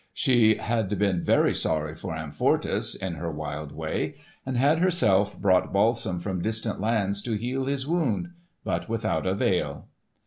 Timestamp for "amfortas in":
2.15-3.13